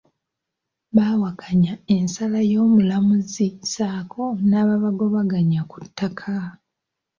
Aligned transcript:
Bawakanya 0.95 1.73
ensala 1.95 2.39
y'omulamuzi 2.51 3.47
ssaako 3.63 4.23
n'ababagobaganya 4.49 5.61
ku 5.71 5.77
ttaka 5.87 6.31